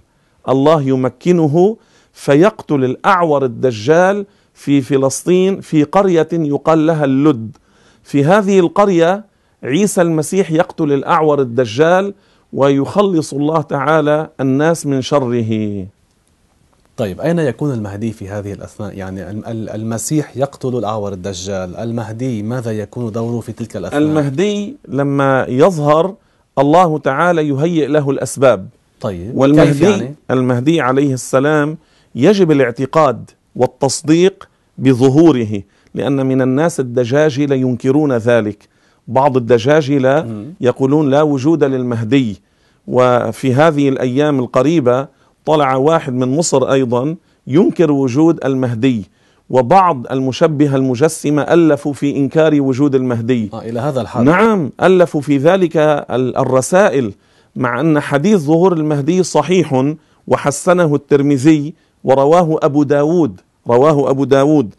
الله 0.50 0.82
يمكنه 0.82 1.78
فيقتل 2.14 2.84
الأعور 2.84 3.46
الدجال 3.46 4.26
في 4.54 4.82
فلسطين 4.82 5.62
في 5.62 5.84
قرية 5.84 6.28
يقال 6.34 6.88
لها 6.88 7.06
اللد. 7.06 7.58
في 8.04 8.26
هذه 8.26 8.60
القرية 8.60 9.26
عيسى 9.64 10.02
المسيح 10.02 10.52
يقتل 10.52 10.92
الأعور 10.92 11.42
الدجال 11.42 12.14
ويخلص 12.54 13.34
الله 13.34 13.62
تعالى 13.62 14.30
الناس 14.40 14.86
من 14.86 15.02
شره. 15.02 15.86
طيب 16.98 17.22
أين 17.22 17.40
يكون 17.40 17.74
المهدي 17.74 18.12
في 18.12 18.30
هذه 18.30 18.54
الأثناء؟ 18.54 18.98
يعني 18.98 19.30
الم- 19.30 19.44
ال- 19.48 19.70
المسيح 19.70 20.38
يقتل 20.38 20.78
الأعور 20.78 21.14
الدجال. 21.14 21.76
المهدي 21.76 22.44
ماذا 22.44 22.72
يكون 22.72 23.12
دوره 23.12 23.40
في 23.40 23.52
تلك 23.52 23.78
الأثناء؟ 23.78 24.02
المهدي 24.02 24.76
لما 24.88 25.46
يظهر 25.50 26.16
الله 26.62 27.00
تعالى 27.00 27.48
يهيئ 27.48 27.88
له 27.88 28.10
الأسباب. 28.10 28.68
طيب 29.01 29.27
كيف 29.27 29.36
والمهدي 29.36 29.84
يعني؟ 29.84 30.15
المهدي 30.32 30.82
عليه 30.82 31.13
السلام 31.13 31.77
يجب 32.15 32.51
الاعتقاد 32.51 33.30
والتصديق 33.56 34.50
بظهوره 34.77 35.62
لأن 35.96 36.25
من 36.25 36.41
الناس 36.41 36.80
الدجاجلة 36.80 37.56
ينكرون 37.56 38.13
ذلك. 38.13 38.68
بعض 39.08 39.38
الدجاجلة. 39.38 40.46
يقولون 40.62 41.10
لا 41.10 41.22
وجود 41.22 41.63
للمهدي. 41.63 42.41
وفي 42.88 43.53
هذه 43.53 43.89
الأيام 43.89 44.39
القريبة 44.39 45.08
طلع 45.46 45.75
واحد 45.75 46.13
من 46.13 46.38
مصر 46.38 46.72
أيضا 46.72 47.15
ينكر 47.48 47.91
وجود 47.91 48.46
المهدي. 48.46 49.10
وبعض 49.51 50.08
المشبهة 50.12 50.75
المجسمة 50.75 51.41
ألفوا 51.41 51.93
في 51.93 52.17
إنكار 52.17 52.62
وجود 52.62 52.96
المهدي. 52.96 53.50
آه 53.53 53.60
إلى 53.62 53.79
هذا 53.79 54.01
الحد 54.01 54.24
نعم 54.24 54.72
ألفوا 54.84 55.22
في 55.22 55.38
ذلك 55.38 55.77
ال- 55.77 56.38
الرسائل 56.38 57.13
مع 57.55 57.79
أن 57.79 58.00
حديث 58.00 58.39
ظهور 58.39 58.74
المهدي 58.74 59.24
صحيح 59.24 59.93
وحسنه 60.27 60.96
الترمذي 60.96 61.74
ورواه 62.03 62.60
أبو 62.63 62.84
داود 62.84 63.41
رواه 63.67 64.10
أبو 64.10 64.24
داود. 64.24 64.74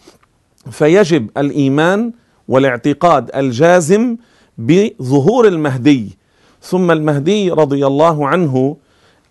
فيجب 0.71 1.31
الإيمان 1.37 2.13
والاعتقاد 2.49 3.31
الجازم 3.37 4.17
بظهور 4.59 5.49
المهدي. 5.49 6.17
ثم 6.63 6.91
المهدي 6.91 7.51
رضي 7.51 7.87
الله 7.87 8.29
عنه 8.29 8.77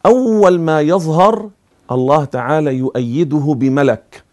أول 0.05 0.59
ما 0.59 0.81
يظهر 0.81 1.49
الله 1.91 2.25
تعالى 2.25 2.75
يؤيده 2.75 3.55
بملك. 3.57 4.23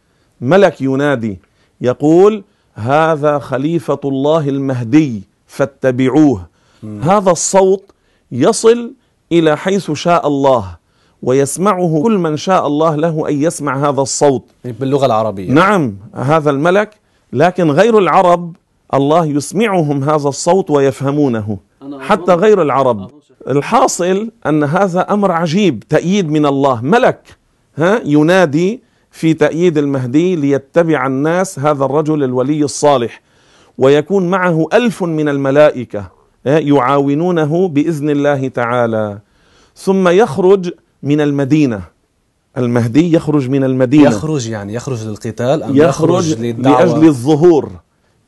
ملك 0.41 0.81
ينادي 0.81 1.39
يقول 1.81 2.45
هذا 2.75 3.39
خليفة 3.39 4.01
الله 4.05 4.49
المهدي 4.49 5.23
فاتبعوه. 5.47 6.47
هذا 7.03 7.31
الصوت 7.31 7.85
يصل 8.33 8.93
إلى 9.33 9.57
حيث 9.57 9.91
شاء 9.91 10.27
الله 10.27 10.77
ويسمعه 11.23 12.01
كل 12.03 12.19
من 12.19 12.37
شاء 12.37 12.67
الله 12.67 12.95
له 12.95 13.29
أن 13.29 13.43
يسمع 13.43 13.89
هذا 13.89 14.01
الصوت. 14.01 14.45
باللغة 14.65 15.07
العربية. 15.07 15.53
نعم 15.53 15.97
هذا 16.15 16.51
الملك 16.51 16.95
لكن 17.33 17.71
غير 17.71 17.99
العرب 17.99 18.57
الله 18.95 19.27
يسمعهم 19.27 20.05
هذا 20.05 20.29
الصوت 20.29 20.71
ويفهمونه. 20.71 21.59
حتى 22.01 22.35
غير 22.35 22.63
العرب. 22.63 23.11
الحاصل 23.49 24.31
أن 24.47 24.65
هذا 24.65 25.01
أمر 25.01 25.33
عجيب 25.33 25.85
تأييد 25.89 26.31
من 26.31 26.47
الله. 26.47 26.81
ملك 26.81 27.37
ها 27.77 28.01
ينادي 28.05 28.88
في 29.11 29.35
تأييد 29.35 29.79
المهدي 29.79 30.37
ليتبع 30.37 31.07
الناس 31.07 31.59
هذا 31.59 31.85
الرجل 31.85 32.25
الولي 32.25 32.65
الصالح 32.65 33.21
ويكون 33.79 34.31
معه 34.31 34.67
ألف 34.73 35.03
من 35.03 35.29
الملائكة 35.29 36.11
ها، 36.47 36.59
يعاونونه 36.59 37.69
بإذن 37.69 38.11
الله 38.11 38.49
تعالى. 38.49 39.19
ثم 39.77 40.09
يخرج 40.09 40.71
من 41.03 41.21
المدينة. 41.21 41.83
المهدي 42.59 43.13
يخرج 43.13 43.51
من 43.51 43.65
المدينة. 43.65 44.11
يخرج 44.11 44.49
يعني 44.49 44.75
يخرج 44.75 45.07
للقتال 45.07 45.63
أم 45.63 45.77
يخرج 45.77 46.41
للدعوة؟ 46.41 46.85
لأجل 46.85 47.07
الظهور. 47.07 47.71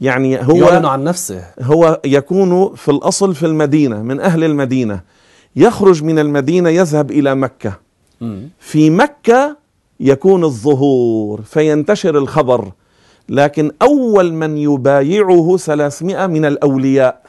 يعني 0.00 0.32
يعلن 0.32 0.84
هو 0.84 0.88
عن 0.88 1.04
نفسه. 1.04 1.44
هو 1.62 2.00
يكون 2.04 2.74
في 2.74 2.90
الأصل 2.90 3.34
في 3.34 3.46
المدينة 3.46 4.02
من 4.02 4.20
أهل 4.20 4.44
المدينة. 4.44 5.00
يخرج 5.56 6.02
من 6.02 6.18
المدينة 6.18 6.70
يذهب 6.70 7.10
إلى 7.10 7.34
مكة. 7.34 7.78
في 8.58 8.90
مكة 8.90 9.56
يكون 10.00 10.44
الظهور 10.44 11.40
فينتشر 11.42 12.18
الخبر. 12.18 12.72
لكن 13.28 13.70
أول 13.82 14.32
من 14.32 14.58
يبايعه 14.58 15.56
300 15.56 16.26
من 16.26 16.44
الأولياء. 16.44 17.22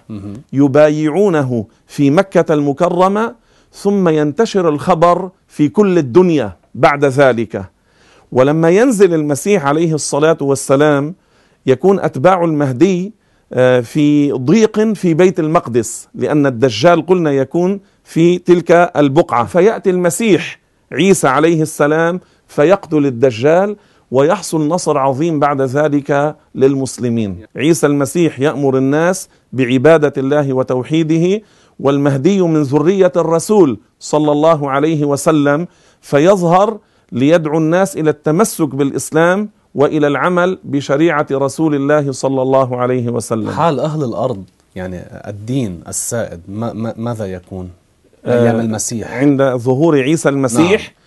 يبايعونه 0.54 1.66
في 1.88 2.12
مكة 2.12 2.54
المكرمة 2.54 3.36
ثم 3.74 4.10
ينتشر 4.10 4.70
الخبر 4.70 5.30
في 5.48 5.70
كل 5.70 5.98
الدنيا 5.98 6.58
بعد 6.76 7.06
ذلك. 7.06 7.66
ولما 8.32 8.70
ينزل 8.70 9.14
المسيح 9.14 9.66
عليه 9.66 9.94
الصلاة 9.94 10.38
والسلام 10.42 11.16
يكون 11.66 12.00
أتباع 12.00 12.44
المهدي 12.44 13.14
آه، 13.54 13.80
في 13.80 14.32
ضيق 14.32 14.94
في 14.94 15.14
بيت 15.14 15.40
المقدس. 15.40 16.08
لأن 16.16 16.46
الدجال 16.46 17.06
قلنا 17.06 17.32
يكون 17.32 17.80
في 18.04 18.38
تلك 18.38 18.72
البقعة. 18.72 19.46
فيأتي 19.46 19.90
المسيح 19.90 20.60
عيسى 20.92 21.28
عليه 21.28 21.62
السلام 21.62 22.20
فيقتل 22.56 23.06
الدجال 23.06 23.76
ويحصل 24.12 24.68
نصر 24.68 24.98
عظيم 24.98 25.40
بعد 25.40 25.62
ذلك 25.62 26.36
للمسلمين. 26.56 27.38
عيسى 27.56 27.88
المسيح 27.88 28.40
يأمر 28.40 28.78
الناس 28.78 29.30
بعبادة 29.54 30.14
الله 30.18 30.54
وتوحيده 30.54 31.42
والمهدي 31.80 32.42
من 32.42 32.62
ذرية 32.62 33.12
الرسول 33.16 33.78
صلى 34.00 34.32
الله 34.32 34.72
عليه 34.72 35.06
وسلم 35.06 35.68
فيظهر 36.02 36.78
ليدعو 37.12 37.58
الناس 37.58 37.98
إلى 37.98 38.10
التمسك 38.10 38.76
بالإسلام 38.76 39.50
وإلى 39.76 40.08
العمل 40.08 40.60
بشريعة 40.64 41.28
رسول 41.32 41.76
الله 41.76 42.12
صلى 42.12 42.42
الله 42.42 42.78
عليه 42.78 43.10
وسلم. 43.10 43.52
حال 43.52 43.80
أهل 43.80 44.04
الأرض 44.04 44.44
يعني 44.76 45.00
الدين 45.28 45.82
السائد 45.88 46.40
ما 46.48 46.74
ما 46.74 46.94
ماذا 46.98 47.26
يكون 47.26 47.70
أيام 48.28 48.56
آه، 48.56 48.62
المسيح؟ 48.62 49.12
عند 49.12 49.42
ظهور 49.56 50.02
عيسى 50.02 50.30
المسيح 50.30 50.82
آه 50.88 51.01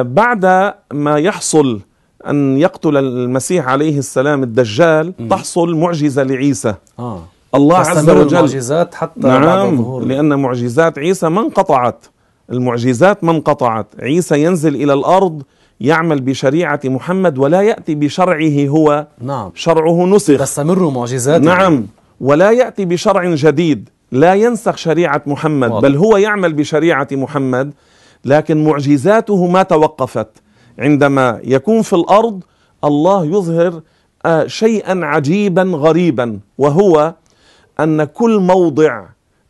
بعد 0.00 0.74
ما 0.92 1.18
يحصل 1.18 1.80
أن 2.28 2.56
يقتل 2.58 2.96
المسيح 2.96 3.68
عليه 3.68 3.98
السلام 3.98 4.42
الدجال 4.42 5.28
تحصل 5.30 5.74
معجزة 5.74 6.22
لعيسى. 6.22 6.74
آه. 6.98 7.22
الله 7.54 7.78
عز 7.78 8.10
وجل 8.10 8.36
المعجزات 8.36 8.94
حتى 8.94 9.20
بعد 9.20 9.44
نعم 9.44 9.76
ظهور. 9.76 10.04
لأن 10.04 10.38
معجزات 10.38 10.98
عيسى 10.98 11.28
ما 11.28 11.40
انقطعت. 11.40 12.06
المعجزات 12.52 13.24
ما 13.24 13.32
انقطعت. 13.32 13.86
عيسى 14.00 14.42
ينزل 14.42 14.74
إلى 14.74 14.92
الأرض 14.92 15.42
يعمل 15.80 16.20
بشريعة 16.20 16.80
محمد 16.84 17.38
ولا 17.38 17.62
يأتي 17.62 17.94
بشرعه 17.94 18.66
هو. 18.68 19.06
نعم. 19.20 19.50
شرعه 19.54 20.06
نسخ. 20.06 20.38
تستمر 20.38 20.90
معجزات 20.90 21.40
نعم. 21.40 21.86
ولا 22.20 22.50
يأتي 22.50 22.84
بشرع 22.84 23.34
جديد. 23.34 23.88
لا 24.12 24.34
ينسخ 24.34 24.76
شريعة 24.76 25.22
محمد 25.26 25.70
واضح. 25.70 25.88
بل 25.88 25.96
هو 25.96 26.16
يعمل 26.16 26.52
بشريعة 26.52 27.08
محمد. 27.12 27.72
لكن 28.26 28.64
معجزاته 28.64 29.46
ما 29.46 29.62
توقفت. 29.62 30.28
عندما 30.78 31.40
يكون 31.44 31.82
في 31.82 31.92
الأرض 31.92 32.42
الله 32.84 33.24
يظهر 33.26 33.82
آه، 34.26 34.46
شيئا 34.46 35.00
عجيبا 35.04 35.62
غريبا 35.62 36.38
وهو 36.58 37.14
أن 37.80 38.04
كل 38.04 38.38
موضع 38.38 39.04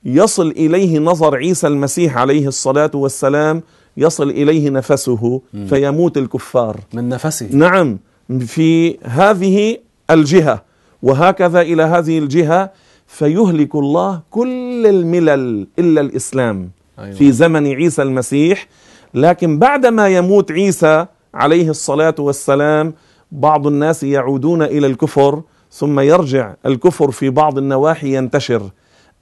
يصل 0.05 0.49
إليه 0.51 0.99
نظر 0.99 1.37
عيسى 1.37 1.67
المسيح 1.67 2.19
عليه 2.19 2.49
الصلاة 2.49 2.91
والسلام 2.95 3.63
يصل 3.97 4.31
إليه 4.31 4.71
نفسه 4.71 5.41
فيموت 5.69 6.17
الكفار. 6.19 6.81
من 6.95 7.09
نفسه. 7.09 7.49
نعم 7.53 7.99
في 8.41 8.99
هذه 9.03 9.79
الجهة 10.11 10.63
وهكذا 11.03 11.61
إلى 11.61 11.83
هذه 11.83 12.19
الجهة 12.19 12.71
فيهلك 13.07 13.75
الله 13.75 14.21
كل 14.31 14.87
الملل 14.87 15.67
إلا 15.79 16.01
الإسلام. 16.01 16.71
أيوة. 16.99 17.15
في 17.17 17.33
زمن 17.33 17.67
عيسى 17.67 18.03
المسيح. 18.03 18.67
لكن 19.15 19.59
بعدما 19.59 20.09
يموت 20.09 20.53
عيسى 20.53 21.07
عليه 21.35 21.71
الصلاة 21.71 22.15
والسلام 22.19 22.95
بعض 23.33 23.67
الناس 23.67 24.03
يعودون 24.03 24.63
إلى 24.63 24.87
الكفر 24.87 25.43
ثم 25.73 26.01
يرجع 26.01 26.55
الكفر 26.67 27.11
في 27.11 27.31
بعض 27.31 27.59
النواحي 27.59 28.17
ينتشر. 28.17 28.71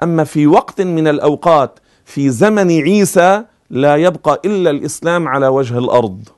أما 0.03 0.25
في 0.25 0.47
وقت 0.47 0.81
من 0.81 1.09
الأوقات 1.09 1.79
في 2.05 2.31
زمن 2.31 2.71
عيسى 2.71 3.45
لا 3.71 3.97
يبقى 3.97 4.41
إلا 4.45 4.71
الإسلام 4.71 5.29
على 5.29 5.49
وجه 5.49 5.79
الأرض. 5.79 6.29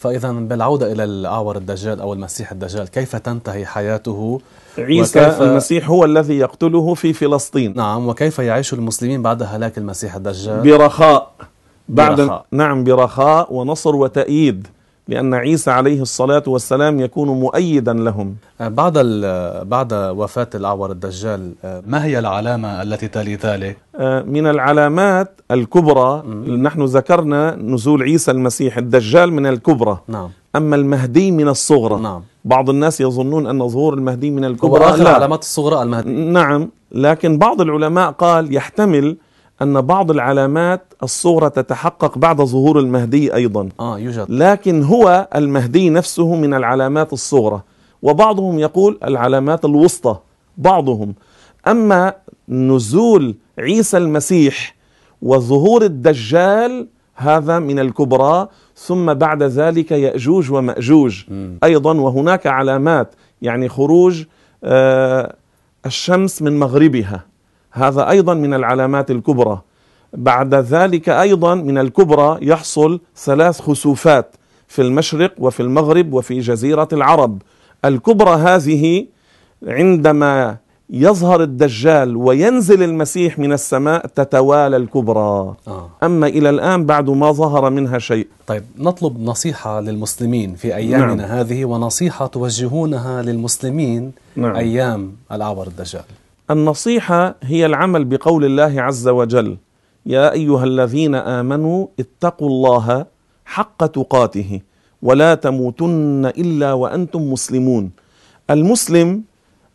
فإذا 0.00 0.32
بالعودة 0.32 0.92
إلى 0.92 1.04
الأعور 1.04 1.56
الدجال 1.56 2.00
أو 2.00 2.12
المسيح 2.12 2.52
الدجال 2.52 2.88
كيف 2.88 3.16
تنتهي 3.16 3.66
حياته؟ 3.66 4.40
عيسى 4.78 5.20
وكيف- 5.20 5.42
المسيح 5.42 5.88
هو 5.90 6.04
الذي 6.04 6.38
يقتله 6.38 6.94
في 6.94 7.12
فلسطين. 7.12 7.72
نعم 7.76 8.08
وكيف 8.08 8.38
يعيش 8.38 8.72
المسلمين 8.72 9.22
بعد 9.22 9.42
هلاك 9.42 9.78
المسيح 9.78 10.14
الدجال؟ 10.14 10.60
برخاء. 10.62 11.32
بعد 11.88 12.20
برخاء. 12.20 12.44
نعم 12.52 12.84
برخاء 12.84 13.54
ونصر 13.54 13.96
وتأييد. 13.96 14.66
لأن 15.10 15.34
عيسى 15.34 15.70
عليه 15.70 16.02
الصلاة 16.02 16.42
والسلام 16.46 17.00
يكون 17.00 17.28
مؤيدا 17.28 17.92
لهم. 17.92 18.34
بعد 18.60 18.92
ال- 18.96 19.64
بعد 19.64 19.92
وفاة 19.92 20.48
الأعور 20.54 20.90
الدجال 20.90 21.52
ما 21.86 22.04
هي 22.04 22.18
العلامة 22.18 22.82
التي 22.82 23.08
تلي 23.08 23.34
ذلك؟ 23.36 23.76
آه، 23.96 24.22
من 24.22 24.46
العلامات 24.46 25.40
الكبرى 25.50 26.22
نحن 26.66 26.82
ذكرنا 26.84 27.56
نزول 27.56 28.02
عيسى 28.02 28.30
المسيح 28.30 28.78
الدجال 28.78 29.32
من 29.32 29.46
الكبرى. 29.46 29.98
نعم. 30.08 30.28
أما 30.56 30.76
المهدي 30.76 31.30
من 31.30 31.48
الصغرى. 31.48 32.00
نعم. 32.02 32.22
بعض 32.44 32.70
الناس 32.70 33.00
يظنون 33.00 33.46
أن 33.46 33.68
ظهور 33.68 33.94
المهدي 33.94 34.30
من 34.30 34.44
هو 34.44 34.50
الكبرى 34.50 34.84
آخر 34.84 34.96
لا. 35.02 35.10
العلامات 35.10 35.42
الصغرى 35.42 35.82
المهدي. 35.82 36.10
نعم 36.10 36.68
لكن 36.92 37.38
بعض 37.38 37.60
العلماء 37.60 38.10
قال 38.10 38.54
يحتمل 38.54 39.16
أن 39.62 39.80
بعض 39.80 40.10
العلامات 40.10 40.94
الصغرى 41.02 41.50
تتحقق 41.50 42.18
بعد 42.18 42.40
ظهور 42.40 42.78
المهدي 42.80 43.34
أيضا. 43.34 43.68
آه 43.80 43.98
يوجد. 43.98 44.26
لكن 44.28 44.82
هو 44.82 45.28
المهدي 45.34 45.90
نفسه 45.90 46.34
من 46.34 46.54
العلامات 46.54 47.12
الصغرى 47.12 47.62
وبعضهم 48.02 48.58
يقول 48.58 48.98
العلامات 49.04 49.64
الوسطى 49.64 50.16
بعضهم. 50.58 51.14
أما 51.68 52.14
نزول 52.48 53.34
عيسى 53.58 53.96
المسيح 53.96 54.76
وظهور 55.22 55.82
الدجال 55.82 56.86
هذا 57.14 57.58
من 57.58 57.78
الكبرى 57.78 58.48
ثم 58.76 59.14
بعد 59.14 59.42
ذلك 59.42 59.90
يأجوج 59.90 60.52
ومأجوج. 60.52 61.24
مم. 61.28 61.58
أيضا 61.64 61.94
وهناك 61.94 62.46
علامات 62.46 63.14
يعني 63.42 63.68
خروج 63.68 64.24
آه، 64.64 65.34
الشمس 65.86 66.42
من 66.42 66.58
مغربها. 66.58 67.29
هذا 67.72 68.10
أيضا 68.10 68.34
من 68.34 68.54
العلامات 68.54 69.10
الكبرى 69.10 69.60
بعد 70.12 70.54
ذلك 70.54 71.08
أيضا 71.08 71.54
من 71.54 71.78
الكبرى 71.78 72.38
يحصل 72.42 73.00
ثلاث 73.16 73.60
خسوفات 73.60 74.36
في 74.68 74.82
المشرق 74.82 75.34
وفي 75.38 75.60
المغرب 75.60 76.12
وفي 76.12 76.40
جزيرة 76.40 76.88
العرب 76.92 77.42
الكبرى 77.84 78.30
هذه 78.30 79.06
عندما 79.66 80.56
يظهر 80.90 81.42
الدجال 81.42 82.16
وينزل 82.16 82.82
المسيح 82.82 83.38
من 83.38 83.52
السماء 83.52 84.06
تتوالى 84.06 84.76
الكبرى 84.76 85.54
آه. 85.68 85.90
أما 86.02 86.26
إلى 86.26 86.50
الآن 86.50 86.86
بعد 86.86 87.10
ما 87.10 87.32
ظهر 87.32 87.70
منها 87.70 87.98
شيء 87.98 88.26
طيب 88.46 88.62
نطلب 88.78 89.20
نصيحة 89.20 89.80
للمسلمين 89.80 90.54
في 90.54 90.76
أيامنا 90.76 91.14
نعم. 91.14 91.20
هذه 91.20 91.64
ونصيحة 91.64 92.26
توجهونها 92.26 93.22
للمسلمين 93.22 94.12
نعم. 94.36 94.56
أيام 94.56 95.12
الأعور 95.32 95.66
الدجال 95.66 96.04
النصيحة 96.50 97.34
هي 97.42 97.66
العمل 97.66 98.04
بقول 98.04 98.44
الله 98.44 98.82
عز 98.82 99.08
وجل. 99.08 99.56
يا 100.06 100.32
أيها 100.32 100.64
الذين 100.64 101.14
آمنوا 101.14 101.86
اتقوا 102.00 102.48
الله 102.48 103.06
حق 103.44 103.86
تقاته 103.86 104.60
ولا 105.02 105.34
تموتن 105.34 106.26
إلا 106.26 106.72
وأنتم 106.72 107.32
مسلمون. 107.32 107.90
المسلم 108.50 109.22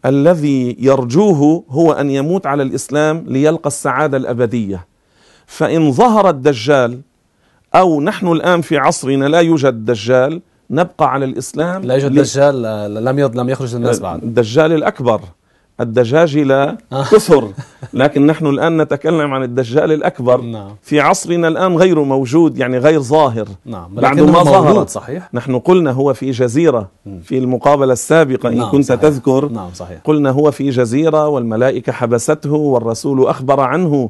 الذي 0.05 0.77
يرجوه 0.79 1.63
هو 1.69 1.91
أن 1.91 2.09
يموت 2.09 2.45
على 2.45 2.63
الإسلام 2.63 3.25
ليلقى 3.27 3.67
السعادة 3.67 4.17
الأبدية. 4.17 4.87
فإن 5.45 5.91
ظهر 5.91 6.29
الدجال 6.29 7.01
أو 7.75 8.01
نحن 8.01 8.27
الآن 8.27 8.61
في 8.61 8.77
عصرنا 8.77 9.25
لا 9.25 9.39
يوجد 9.39 9.85
دجال 9.85 10.41
نبقى 10.69 11.11
على 11.13 11.25
الإسلام 11.25 11.83
لا 11.83 11.93
يوجد 11.93 12.19
دجال 12.19 12.61
لم 13.05 13.19
لم 13.19 13.49
يخرج 13.49 13.75
للناس 13.75 13.99
بعد. 13.99 14.23
الدجال 14.23 14.73
الأكبر. 14.73 15.21
الدجاجلة 15.79 16.63
آه. 16.63 17.03
كثر. 17.03 17.51
لكن 17.93 18.25
نحن 18.25 18.47
الآن 18.47 18.81
نتكلم 18.81 19.33
عن 19.33 19.43
الدجال 19.43 19.91
الأكبر. 19.91 20.41
نعم. 20.41 20.75
في 20.81 20.99
عصرنا 20.99 21.47
الآن 21.47 21.77
غير 21.77 22.03
موجود 22.03 22.57
يعني 22.57 22.77
غير 22.77 23.01
ظاهر. 23.01 23.47
نعم 23.65 23.95
بعد 23.95 24.19
ما 24.19 24.43
ظهر. 24.43 24.87
صحيح. 24.87 25.29
نحن 25.33 25.59
قلنا 25.59 25.91
هو 25.91 26.13
في 26.13 26.31
جزيرة. 26.31 26.89
في 27.23 27.37
المقابلة 27.37 27.93
السابقة 27.93 28.49
إن 28.49 28.57
نعم، 28.57 28.71
كنت 28.71 28.85
صحيح. 28.85 29.01
تذكر. 29.01 29.49
نعم 29.49 29.69
صحيح. 29.73 29.99
قلنا 30.03 30.29
هو 30.29 30.51
في 30.51 30.69
جزيرة 30.69 31.27
والملائكة 31.27 31.91
حبسته 31.91 32.53
والرسول 32.53 33.27
أخبر 33.27 33.59
عنه. 33.59 34.09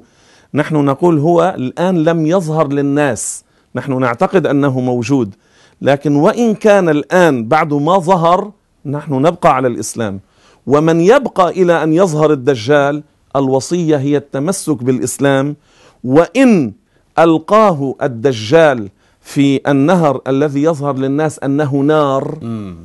نحن 0.54 0.76
نقول 0.76 1.20
هو 1.20 1.56
الآن 1.58 2.04
لم 2.04 2.26
يظهر 2.26 2.68
للناس. 2.68 3.44
نحن 3.76 4.00
نعتقد 4.00 4.48
أنه 4.48 4.80
موجود. 4.80 5.36
لكن 5.82 6.16
وإن 6.16 6.56
كان 6.56 6.90
الآن 6.90 7.48
بعد 7.48 7.74
ما 7.74 7.98
ظهر 7.98 8.52
نحن 8.86 9.14
نبقى 9.14 9.56
على 9.56 9.68
الإسلام. 9.68 10.20
ومن 10.68 11.02
يبقى 11.02 11.50
إلى 11.50 11.84
أن 11.84 11.94
يظهر 11.94 12.32
الدجال 12.32 13.04
الوصية 13.36 13.98
هي 13.98 14.18
التمسك 14.18 14.84
بالإسلام 14.84 15.56
وإن 16.04 16.74
ألقاه 17.20 17.96
الدجال 18.02 18.90
في 19.22 19.72
النهر 19.72 20.22
الذي 20.28 20.64
يظهر 20.64 20.96
للناس 20.98 21.40
أنه 21.40 21.76
نار. 21.76 22.38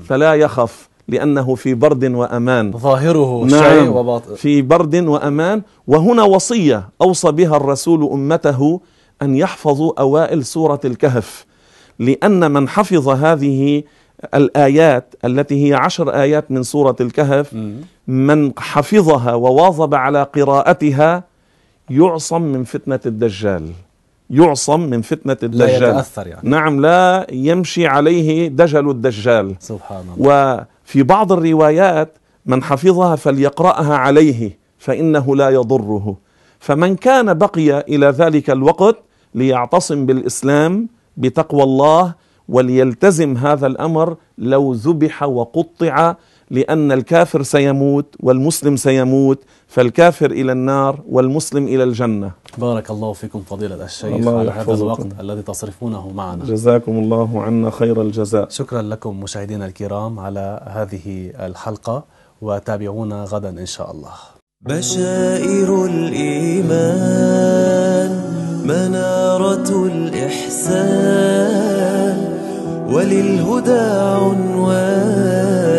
فلا 0.09 0.35
يخف 0.35 0.89
لأنه 1.09 1.55
في 1.55 1.75
برد 1.75 2.05
وأمان 2.05 2.73
ظاهره 2.73 3.45
نعم. 3.45 3.63
شيء 3.63 3.89
وباطن 3.89 4.35
في 4.35 4.63
برد 4.63 4.97
وأمان 4.97 5.63
وهنا 5.87 6.23
وصية 6.23 6.89
أوصى 7.03 7.33
بها 7.33 7.57
الرسول 7.57 8.05
أمته 8.13 8.81
أن 9.23 9.37
يحفظوا 9.37 10.01
أوائل 10.01 10.45
سورة 10.45 10.81
الكهف 10.85 11.47
لأن 11.99 12.51
من 12.51 12.69
حفظ 12.69 13.09
هذه 13.09 13.83
الآيات 14.35 15.15
التي 15.25 15.69
هي 15.69 15.75
عشر 15.75 16.15
آيات 16.15 16.51
من 16.51 16.63
سورة 16.63 16.97
الكهف. 17.01 17.57
من 18.09 18.53
حفظها 18.59 19.35
وواظب 19.35 19.95
على 19.95 20.23
قراءتها 20.23 21.25
يعصم 21.91 22.43
من 22.43 22.65
فتنة 22.65 23.01
الدجال. 23.07 23.71
يعصم 24.31 24.81
من 24.81 25.03
فتنة 25.03 25.37
لا 25.43 25.47
الدجال. 25.47 25.83
يتأثر 25.83 26.27
يعني. 26.27 26.49
نعم 26.49 26.81
لا 26.81 27.27
يمشي 27.33 27.87
عليه 27.87 28.49
دجل 28.49 28.91
الدجال. 28.91 29.55
سبحان 29.61 30.05
الله. 30.17 30.67
وفي 30.85 31.03
بعض 31.03 31.33
الروايات 31.33 32.19
من 32.47 32.63
حفظها 32.63 33.17
فليقرأها 33.17 33.97
عليه 33.97 34.59
فإنه 34.79 35.37
لا 35.37 35.51
يضره. 35.51 36.17
فمن 36.61 36.97
كان 36.97 37.35
بقي 37.35 37.81
إلى 37.81 38.07
ذلك 38.07 38.51
الوقت 38.51 38.97
ليعتصم 39.35 40.07
بالإسلام 40.07 40.89
بتقوى 41.17 41.63
الله 41.63 42.15
وليلتزم 42.51 43.37
هذا 43.37 43.67
الأمر 43.67 44.17
لو 44.39 44.73
ذبح 44.73 45.23
وقطع 45.23 46.15
لأن 46.51 46.93
الكافر 46.93 47.43
سيموت 47.43 48.17
والمسلم 48.21 48.77
سيموت 48.77 49.39
فالكافر 49.67 50.31
إلى 50.31 50.53
النار 50.53 51.01
والمسلم 51.09 51.65
إلى 51.69 51.83
الجنة. 51.83 52.31
بارك 52.59 52.91
الله 52.91 53.13
فيكم 53.13 53.43
فضيلة 53.43 53.85
الشيخ 53.85 54.15
الله 54.15 54.39
على 54.39 54.51
هذا. 54.51 54.75
الوقت 54.75 55.07
الذي 55.21 55.43
تصرفونه 55.43 56.09
معنا. 56.09 56.45
جزاكم 56.45 56.99
الله 56.99 57.43
عنا 57.43 57.71
خير 57.71 58.03
الجزاء. 58.03 58.49
شكرا 58.49 58.83
لكم 58.83 59.21
مشاهدينا 59.21 59.67
الكرام 59.67 60.19
على 60.19 60.61
هذه 60.67 61.33
الحلقة 61.41 62.05
وتابعونا 62.41 63.25
غدا 63.25 63.49
إن 63.49 63.67
شاء 63.67 63.91
الله. 63.91 64.13
بشائر 64.61 65.87
الإيمان 65.87 67.31
منارة 68.65 69.87
الإحسان. 69.87 71.41
وللهدى 72.91 73.87
عنوان. 74.27 75.70